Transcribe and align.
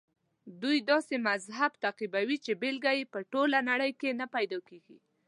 دوی 0.61 0.77
داسې 0.91 1.15
مذهب 1.27 1.71
تعقیبوي 1.83 2.37
چې 2.45 2.51
بېلګه 2.61 2.91
یې 2.97 3.03
په 3.13 3.19
ټوله 3.31 3.59
نړۍ 3.69 3.91
کې 3.99 4.09
نه 4.19 4.25
پیدا 4.35 4.59
کېږي. 4.69 4.97